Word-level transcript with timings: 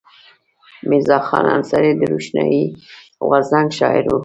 میرزا 0.89 1.17
خان 1.27 1.45
انصاري 1.55 1.91
د 1.97 2.01
روښاني 2.11 2.63
غورځنګ 3.27 3.67
شاعر 3.77 4.03
و. 4.09 4.17